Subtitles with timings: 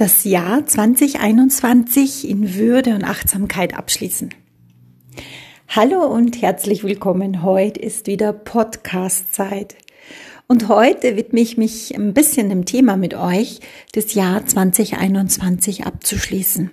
[0.00, 4.30] das Jahr 2021 in Würde und Achtsamkeit abschließen.
[5.68, 7.42] Hallo und herzlich willkommen.
[7.42, 9.76] Heute ist wieder Podcast-Zeit.
[10.46, 13.60] Und heute widme ich mich ein bisschen dem Thema mit euch,
[13.92, 16.70] das Jahr 2021 abzuschließen.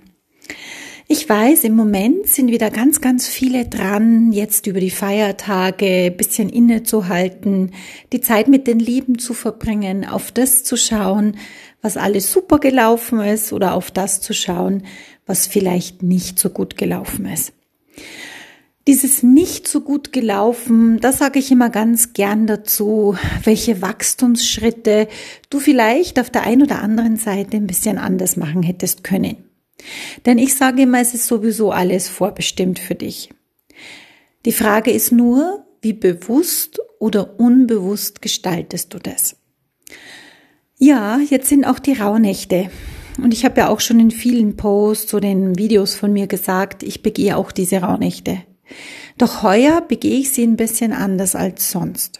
[1.09, 6.49] Ich weiß, im Moment sind wieder ganz, ganz viele dran, jetzt über die Feiertage bisschen
[6.49, 7.71] innezuhalten,
[8.11, 11.37] die Zeit mit den Lieben zu verbringen, auf das zu schauen,
[11.81, 14.83] was alles super gelaufen ist oder auf das zu schauen,
[15.25, 17.53] was vielleicht nicht so gut gelaufen ist.
[18.87, 25.09] Dieses nicht so gut gelaufen, da sage ich immer ganz gern dazu, welche Wachstumsschritte
[25.49, 29.43] du vielleicht auf der einen oder anderen Seite ein bisschen anders machen hättest können.
[30.25, 33.29] Denn ich sage immer, es ist sowieso alles vorbestimmt für dich.
[34.45, 39.35] Die Frage ist nur, wie bewusst oder unbewusst gestaltest du das?
[40.77, 42.69] Ja, jetzt sind auch die Rauhnächte.
[43.21, 46.83] Und ich habe ja auch schon in vielen Posts oder in Videos von mir gesagt,
[46.83, 48.43] ich begehe auch diese Rauhnächte.
[49.17, 52.19] Doch heuer begehe ich sie ein bisschen anders als sonst.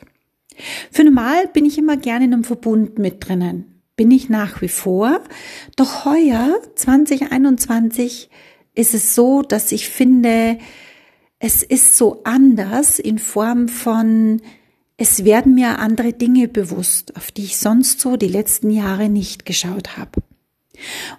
[0.91, 4.69] Für normal bin ich immer gerne in einem Verbund mit drinnen bin ich nach wie
[4.69, 5.19] vor.
[5.75, 8.29] Doch heuer, 2021,
[8.75, 10.59] ist es so, dass ich finde,
[11.39, 14.39] es ist so anders in Form von,
[14.97, 19.45] es werden mir andere Dinge bewusst, auf die ich sonst so die letzten Jahre nicht
[19.45, 20.21] geschaut habe.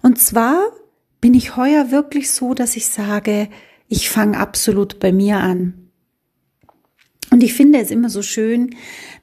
[0.03, 0.73] Und zwar
[1.21, 3.49] bin ich heuer wirklich so, dass ich sage,
[3.89, 5.91] ich fange absolut bei mir an.
[7.31, 8.75] Und ich finde es immer so schön,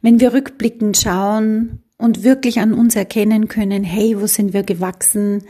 [0.01, 5.43] wenn wir rückblickend schauen, und wirklich an uns erkennen können, hey, wo sind wir gewachsen?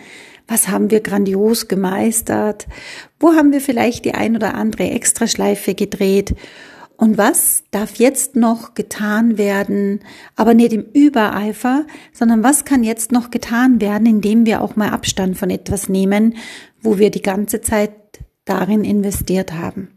[0.48, 2.68] Was haben wir grandios gemeistert?
[3.20, 6.36] Wo haben wir vielleicht die ein oder andere Extraschleife gedreht?
[6.98, 10.00] Und was darf jetzt noch getan werden,
[10.36, 14.90] aber nicht im Übereifer, sondern was kann jetzt noch getan werden, indem wir auch mal
[14.90, 16.36] Abstand von etwas nehmen,
[16.82, 17.92] wo wir die ganze Zeit
[18.46, 19.90] darin investiert haben?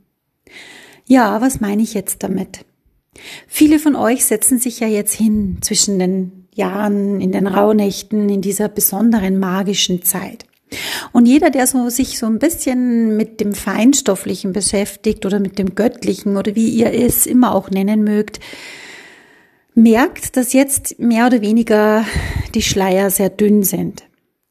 [1.06, 2.65] Ja, was meine ich jetzt damit?
[3.47, 8.41] Viele von euch setzen sich ja jetzt hin zwischen den Jahren, in den Rauhnächten, in
[8.41, 10.47] dieser besonderen magischen Zeit.
[11.12, 15.75] Und jeder, der so, sich so ein bisschen mit dem Feinstofflichen beschäftigt oder mit dem
[15.75, 18.41] Göttlichen oder wie ihr es immer auch nennen mögt,
[19.75, 22.05] merkt, dass jetzt mehr oder weniger
[22.55, 24.05] die Schleier sehr dünn sind.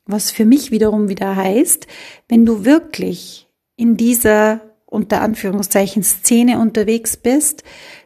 [0.05, 1.85] Was für mich wiederum wieder heißt,
[2.29, 7.63] wenn du wirklich in dieser unter Anführungszeichen Szene unterwegs bist,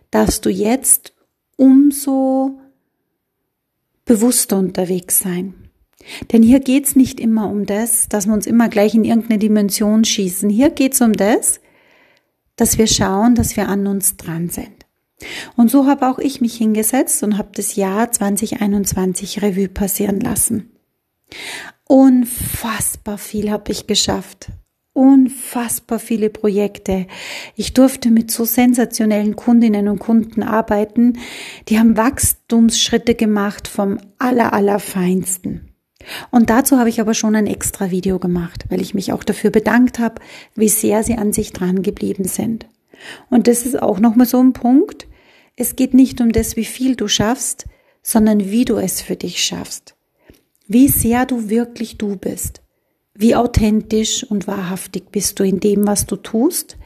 [0.10, 1.14] darfst du jetzt
[1.58, 2.60] umso
[4.04, 5.61] bewusster unterwegs sein.
[6.32, 10.04] Denn hier geht's nicht immer um das, dass wir uns immer gleich in irgendeine Dimension
[10.04, 10.50] schießen.
[10.50, 11.60] Hier geht's um das,
[12.56, 14.86] dass wir schauen, dass wir an uns dran sind.
[15.56, 20.72] Und so habe auch ich mich hingesetzt und habe das Jahr 2021 Revue passieren lassen.
[21.86, 24.50] Unfassbar viel habe ich geschafft
[24.94, 27.08] unfassbar viele Projekte.
[27.56, 31.20] Ich durfte mit so sensationellen Kundinnen und Kunden arbeiten.
[31.70, 35.71] Die haben Wachstumsschritte gemacht vom aller, allerfeinsten.
[36.32, 39.50] Und dazu habe ich aber schon ein extra Video gemacht, weil ich mich auch dafür
[39.50, 40.22] bedankt habe,
[40.56, 42.68] wie sehr sie an sich dran geblieben sind.
[43.30, 45.08] Und das ist auch nochmal so ein Punkt.
[45.56, 47.66] Es geht nicht um das, wie viel du schaffst,
[48.02, 49.96] sondern wie du es für dich schaffst.
[50.68, 52.62] Wie sehr du wirklich du bist.
[53.14, 56.78] Wie authentisch und wahrhaftig bist du in dem, was du tust,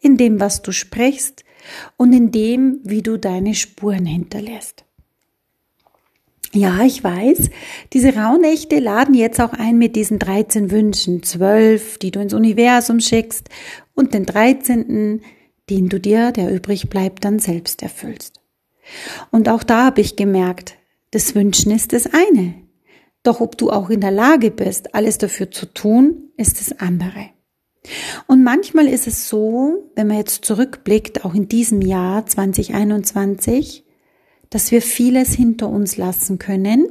[0.00, 1.44] in dem, was du sprichst
[1.96, 4.85] und in dem, wie du deine Spuren hinterlässt.
[6.56, 7.50] Ja, ich weiß,
[7.92, 12.98] diese Rauhnächte laden jetzt auch ein mit diesen 13 Wünschen, 12, die du ins Universum
[13.00, 13.50] schickst
[13.94, 15.20] und den 13.,
[15.68, 18.40] den du dir, der übrig bleibt, dann selbst erfüllst.
[19.30, 20.78] Und auch da habe ich gemerkt,
[21.10, 22.54] das Wünschen ist das eine.
[23.22, 27.28] Doch ob du auch in der Lage bist, alles dafür zu tun, ist das andere.
[28.28, 33.85] Und manchmal ist es so, wenn man jetzt zurückblickt, auch in diesem Jahr 2021,
[34.56, 36.88] dass wir vieles hinter uns lassen können,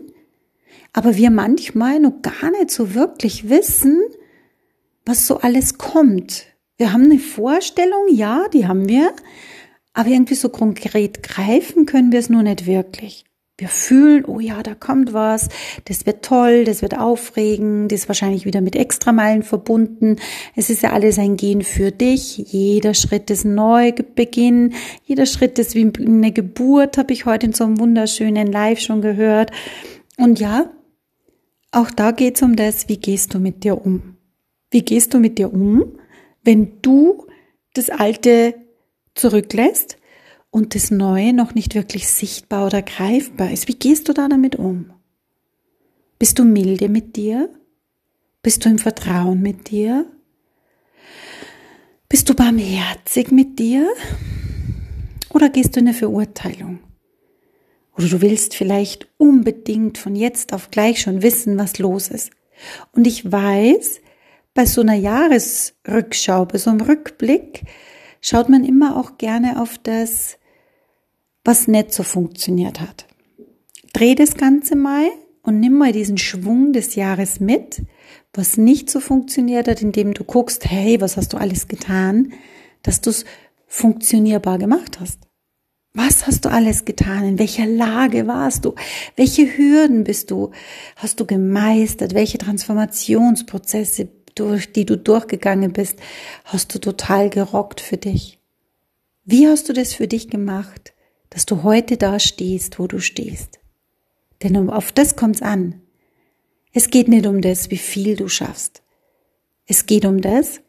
[0.93, 4.03] aber wir manchmal noch gar nicht so wirklich wissen,
[5.03, 6.45] was so alles kommt.
[6.77, 9.11] Wir haben eine Vorstellung, ja, die haben wir,
[9.93, 13.25] aber irgendwie so konkret greifen können wir es nur nicht wirklich.
[13.57, 15.47] Wir fühlen, oh ja, da kommt was,
[15.85, 20.17] das wird toll, das wird aufregend, das ist wahrscheinlich wieder mit Extrameilen verbunden.
[20.57, 22.37] Es ist ja alles ein Gehen für dich.
[22.37, 24.73] Jeder Schritt ist ein Neubeginn.
[25.05, 29.01] Jeder Schritt ist wie eine Geburt, habe ich heute in so einem wunderschönen Live schon
[29.01, 29.51] gehört.
[30.17, 30.69] Und ja,
[31.71, 34.17] auch da geht's um das, wie gehst du mit dir um?
[34.69, 35.97] Wie gehst du mit dir um,
[36.43, 37.25] wenn du
[37.73, 38.55] das Alte
[39.13, 39.97] zurücklässt?
[40.55, 43.67] Und das Neue noch nicht wirklich sichtbar oder greifbar ist.
[43.67, 44.93] Wie gehst du da damit um?
[46.17, 47.49] Bist du milde mit dir?
[48.41, 50.05] Bist du im Vertrauen mit dir?
[52.07, 53.85] Bist du barmherzig mit dir?
[55.29, 56.79] Oder gehst du in eine Verurteilung?
[57.97, 62.31] Oder du willst vielleicht unbedingt von jetzt auf gleich schon wissen, was los ist.
[62.93, 63.99] Und ich weiß,
[64.53, 67.63] bei so einer Jahresrückschau, bei so einem Rückblick,
[68.21, 70.37] schaut man immer auch gerne auf das,
[71.45, 73.05] was nicht so funktioniert hat.
[73.93, 75.07] Dreh das Ganze mal
[75.43, 77.83] und nimm mal diesen Schwung des Jahres mit,
[78.33, 82.33] was nicht so funktioniert hat, indem du guckst, hey, was hast du alles getan,
[82.83, 83.23] dass du es
[83.67, 85.19] funktionierbar gemacht hast.
[85.93, 87.23] Was hast du alles getan?
[87.23, 88.75] In welcher Lage warst du?
[89.15, 90.51] Welche Hürden bist du?
[90.97, 92.13] Hast du gemeistert?
[92.13, 95.97] Welche Transformationsprozesse, durch die du durchgegangen bist,
[96.43, 98.39] hast du total gerockt für dich?
[99.23, 100.94] Wie hast du das für dich gemacht,
[101.35, 103.59] dass du heute da stehst, wo du stehst?
[104.41, 105.81] Denn auf das kommt's an.
[106.71, 108.83] Es geht nicht um das, wie viel du schaffst.
[109.67, 110.61] Es geht um das,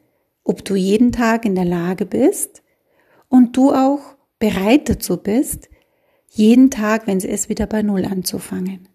[0.42, 2.64] ob du jeden Tag in der Lage bist
[3.28, 4.00] und du auch
[4.40, 5.68] bereit dazu bist,
[6.30, 8.88] jeden Tag, wenn es ist, wieder bei Null anzufangen.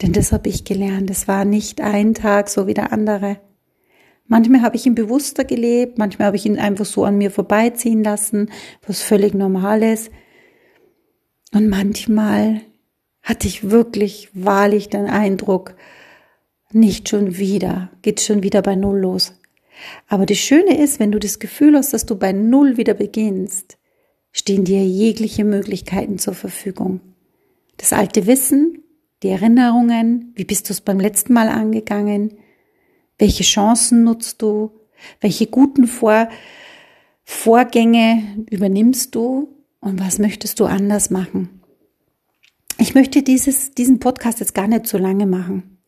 [0.00, 1.10] Denn das habe ich gelernt.
[1.10, 3.38] Es war nicht ein Tag so wie der andere.
[4.28, 8.02] Manchmal habe ich ihn bewusster gelebt, manchmal habe ich ihn einfach so an mir vorbeiziehen
[8.02, 8.50] lassen,
[8.86, 10.10] was völlig normal ist.
[11.56, 12.60] Und manchmal
[13.22, 15.74] hatte ich wirklich wahrlich den Eindruck,
[16.70, 19.32] nicht schon wieder, geht schon wieder bei Null los.
[20.06, 23.78] Aber das Schöne ist, wenn du das Gefühl hast, dass du bei Null wieder beginnst,
[24.32, 27.00] stehen dir jegliche Möglichkeiten zur Verfügung.
[27.78, 28.82] Das alte Wissen,
[29.22, 32.36] die Erinnerungen, wie bist du es beim letzten Mal angegangen,
[33.16, 34.72] welche Chancen nutzt du,
[35.22, 36.28] welche guten Vor
[37.24, 39.55] Vorgänge übernimmst du
[39.86, 41.62] und was möchtest du anders machen.
[42.78, 45.78] Ich möchte dieses, diesen Podcast jetzt gar nicht so lange machen.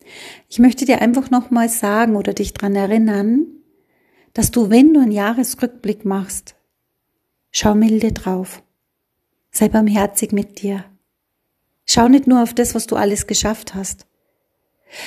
[0.48, 3.46] Ich möchte dir einfach nochmal sagen oder dich dran erinnern,
[4.32, 6.54] dass du, wenn du einen Jahresrückblick machst,
[7.50, 8.62] Schau milde drauf.
[9.50, 10.84] Sei barmherzig mit dir.
[11.86, 14.06] Schau nicht nur auf das, was du alles geschafft hast.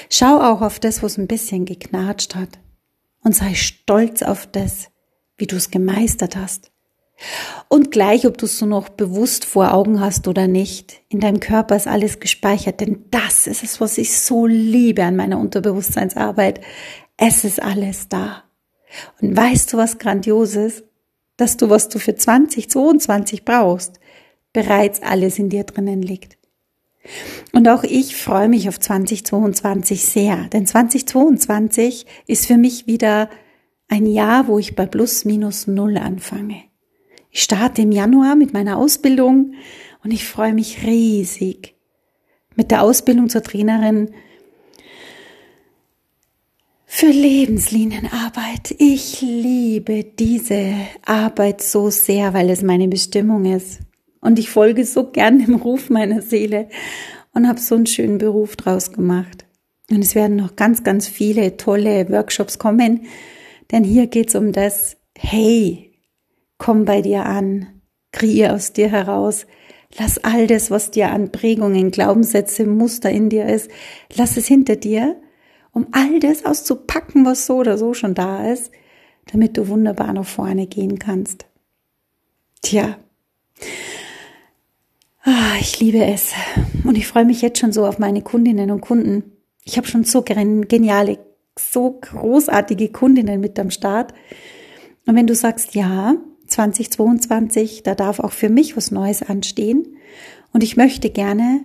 [0.10, 2.60] Schau auch auf das, was ein bisschen geknatscht hat.
[3.24, 4.90] Und sei stolz auf das,
[5.38, 6.71] wie du es gemeistert hast.
[7.68, 11.40] Und gleich, ob du es so noch bewusst vor Augen hast oder nicht, in deinem
[11.40, 16.62] Körper ist alles gespeichert, denn das ist es, was ich so liebe an meiner Unterbewusstseinsarbeit.
[17.18, 18.44] Es ist alles da.
[19.22, 20.84] Und weißt du, was Grandioses?
[21.42, 24.00] dass du, was du für 2022 brauchst,
[24.54, 26.38] bereits alles in dir drinnen liegt.
[27.52, 33.28] Und auch ich freue mich auf 2022 sehr, denn 2022 ist für mich wieder
[33.88, 36.62] ein Jahr, wo ich bei plus minus null anfange.
[37.32, 39.54] Ich starte im Januar mit meiner Ausbildung
[40.04, 41.76] und ich freue mich riesig.
[42.56, 44.12] Mit der Ausbildung zur Trainerin
[46.86, 48.76] für Lebenslinienarbeit.
[48.78, 50.74] Ich liebe diese
[51.06, 53.80] Arbeit so sehr, weil es meine Bestimmung ist.
[54.20, 56.68] Und ich folge so gern dem Ruf meiner Seele
[57.34, 59.46] und habe so einen schönen Beruf draus gemacht.
[59.90, 63.06] Und es werden noch ganz, ganz viele tolle Workshops kommen,
[63.72, 65.91] denn hier geht's um das, hey,
[66.62, 67.82] komm bei dir an,
[68.12, 69.48] kreier aus dir heraus,
[69.98, 73.72] lass all das, was dir an Prägungen, Glaubenssätze, Muster in dir ist,
[74.16, 75.20] lass es hinter dir
[75.72, 78.72] um all das auszupacken, was so oder so schon da ist,
[79.32, 81.48] damit du wunderbar nach vorne gehen kannst.
[82.62, 82.96] Tja,
[85.24, 86.34] ah, ich liebe es
[86.84, 89.24] und ich freue mich jetzt schon so auf meine Kundinnen und Kunden.
[89.64, 91.18] Ich habe schon so geniale,
[91.58, 94.14] so großartige Kundinnen mit am Start.
[95.08, 96.18] Und wenn du sagst, ja,
[96.52, 99.98] 2022, da darf auch für mich was Neues anstehen
[100.54, 101.64] und ich möchte gerne,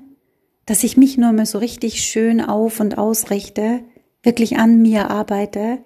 [0.65, 3.81] dass ich mich nur mal so richtig schön auf und ausrichte,
[4.23, 5.79] wirklich an mir arbeite,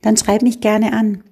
[0.00, 1.24] dann schreib mich gerne an.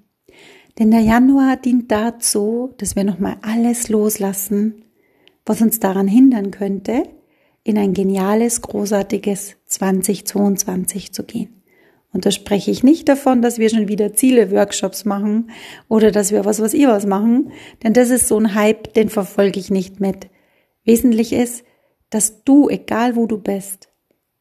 [0.79, 4.85] Denn der Januar dient dazu, dass wir nochmal alles loslassen,
[5.45, 7.05] was uns daran hindern könnte,
[7.65, 11.60] in ein geniales, großartiges 2022 zu gehen.
[12.13, 15.51] Und da spreche ich nicht davon, dass wir schon wieder Ziele-Workshops machen
[15.89, 17.53] oder dass wir was, was ihr was machen,
[17.83, 20.29] denn das ist so ein Hype, den verfolge ich nicht mit.
[20.85, 21.65] Wesentlich ist,
[22.09, 23.89] dass du, egal wo du bist,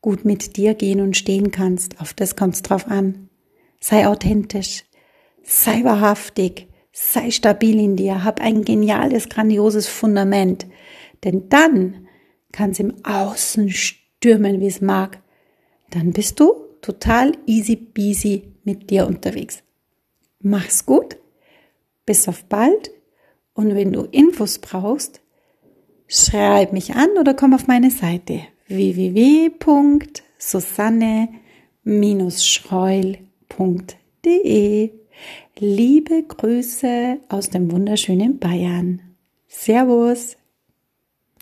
[0.01, 2.01] gut mit dir gehen und stehen kannst.
[2.01, 3.29] Auf das kommt es drauf an.
[3.79, 4.85] Sei authentisch,
[5.43, 10.65] sei wahrhaftig, sei stabil in dir, hab ein geniales, grandioses Fundament.
[11.23, 12.07] Denn dann
[12.51, 15.21] kann es im Außen stürmen, wie es mag.
[15.91, 19.63] Dann bist du total easy peasy mit dir unterwegs.
[20.41, 21.17] Mach's gut,
[22.05, 22.91] bis auf bald
[23.53, 25.21] und wenn du Infos brauchst,
[26.07, 29.59] schreib mich an oder komm auf meine Seite www.susanne
[32.29, 33.19] schreul.de.
[35.57, 39.01] Liebe Grüße aus dem wunderschönen Bayern.
[39.47, 40.38] Servus.